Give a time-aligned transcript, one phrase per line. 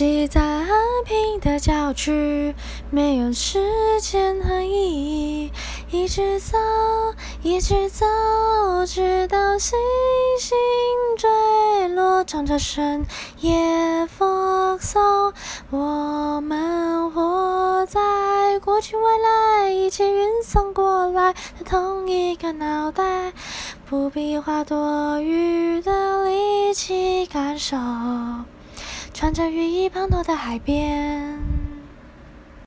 [0.00, 0.66] 在安
[1.04, 2.54] 平的郊区，
[2.90, 3.60] 没有时
[4.00, 5.52] 间和意义，
[5.90, 6.56] 一直走，
[7.42, 8.06] 一直走，
[8.86, 9.78] 直到星
[10.38, 10.56] 星
[11.18, 13.04] 坠落，唱着深
[13.40, 15.34] 夜放松。
[15.68, 23.34] 我们活在过去未来，一起运送过来的同一个脑袋，
[23.86, 27.76] 不必花多余的力气感受。
[29.12, 31.49] 穿着雨衣滂沱的海边，